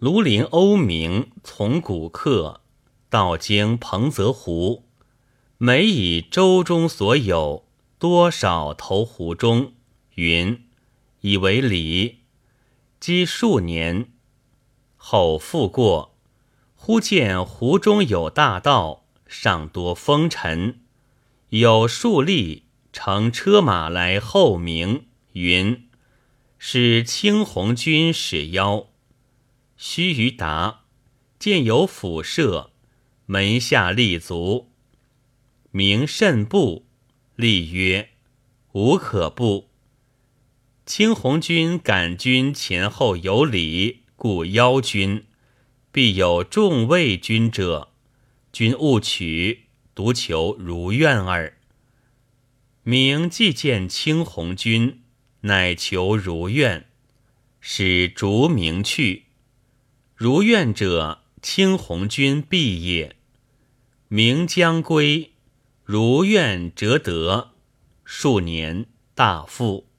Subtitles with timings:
[0.00, 2.62] 庐陵欧明从古客，
[3.10, 4.86] 道经彭泽湖。
[5.58, 7.66] 每以舟中所有，
[7.98, 9.74] 多少投湖中。
[10.14, 10.64] 云
[11.20, 12.20] 以为礼。
[12.98, 14.08] 积数年
[14.96, 16.16] 后复过，
[16.74, 20.80] 忽见湖中有大道，上多风尘，
[21.50, 25.04] 有数吏乘车马来候鸣。
[25.32, 25.86] 云
[26.56, 28.86] 是青红军使邀。
[29.82, 30.84] 须臾答，
[31.38, 32.70] 见有府舍，
[33.24, 34.68] 门下立足，
[35.70, 36.84] 名甚不。
[37.34, 38.10] 立曰
[38.72, 39.70] ：“无可不。
[40.84, 45.24] 青红军感军前后有礼，故邀君。
[45.90, 47.88] 必有众位君者，
[48.52, 51.56] 君勿取，独求如愿耳。”
[52.84, 55.00] 明既见青红军，
[55.40, 56.86] 乃求如愿，
[57.62, 59.29] 使逐明去。
[60.22, 63.16] 如愿者，青红军毕业，
[64.08, 65.32] 名将归，
[65.82, 67.52] 如愿折得。
[68.04, 69.89] 数年大富。